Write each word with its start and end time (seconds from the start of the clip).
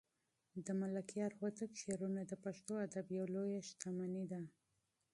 د 0.65 0.67
ملکیار 0.81 1.31
هوتک 1.39 1.71
شعرونه 1.81 2.21
د 2.25 2.33
پښتو 2.43 2.73
ادب 2.85 3.05
یوه 3.17 3.27
لویه 3.35 3.61
شتمني 3.67 4.25
ده. 4.31 4.41